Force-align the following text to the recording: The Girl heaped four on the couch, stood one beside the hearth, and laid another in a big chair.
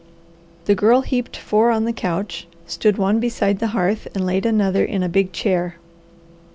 The 0.65 0.73
Girl 0.73 1.01
heaped 1.01 1.37
four 1.37 1.69
on 1.69 1.85
the 1.85 1.93
couch, 1.93 2.47
stood 2.65 2.97
one 2.97 3.19
beside 3.19 3.59
the 3.59 3.67
hearth, 3.67 4.07
and 4.15 4.25
laid 4.25 4.47
another 4.47 4.83
in 4.83 5.03
a 5.03 5.07
big 5.09 5.31
chair. 5.31 5.75